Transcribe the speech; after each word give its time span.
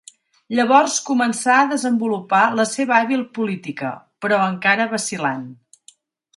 Llavors 0.59 0.95
començà 1.09 1.57
a 1.57 1.67
desenvolupar 1.73 2.41
la 2.61 2.67
seva 2.71 2.97
hàbil 3.01 3.23
política, 3.37 3.95
però 4.27 4.43
encara 4.51 4.93
vacil·lant. 4.99 5.49